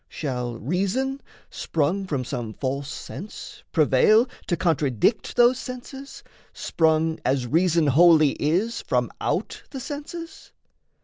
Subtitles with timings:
[0.09, 1.21] Shall reason,
[1.51, 8.81] sprung From some false sense, prevail to contradict Those senses, sprung as reason wholly is
[8.81, 10.53] From out the senses?